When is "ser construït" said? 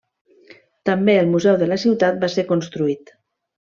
2.39-3.19